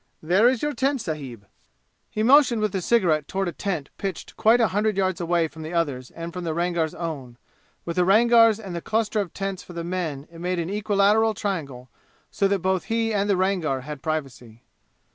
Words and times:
"There 0.23 0.49
is 0.49 0.63
your 0.63 0.73
tent, 0.73 0.99
sahib." 1.01 1.45
He 2.09 2.23
motioned 2.23 2.59
with 2.59 2.71
the 2.71 2.81
cigarette 2.81 3.27
toward 3.27 3.47
a 3.47 3.51
tent 3.51 3.91
pitched 3.99 4.35
quite 4.35 4.59
a 4.59 4.69
hundred 4.69 4.97
yards 4.97 5.21
away 5.21 5.47
from 5.47 5.61
the 5.61 5.75
others 5.75 6.09
and 6.09 6.33
from 6.33 6.43
the 6.43 6.55
Rangar's 6.55 6.95
own; 6.95 7.37
with 7.85 7.97
the 7.97 8.03
Rangar's 8.03 8.59
and 8.59 8.75
the 8.75 8.81
cluster 8.81 9.19
of 9.19 9.31
tents 9.31 9.61
for 9.61 9.73
the 9.73 9.83
men 9.83 10.27
it 10.31 10.39
made 10.41 10.57
an 10.57 10.71
equilateral 10.71 11.35
triangle, 11.35 11.87
so 12.31 12.47
that 12.47 12.63
both 12.63 12.85
he 12.85 13.13
and 13.13 13.29
the 13.29 13.37
Rangar 13.37 13.81
had 13.81 14.01
privacy. 14.01 14.63